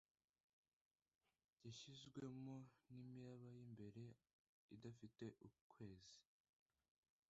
Yashizwemo 1.65 2.55
nimiraba 2.93 3.45
yimbere 3.57 4.03
idafite 4.75 5.25
ukwezi 5.47 6.19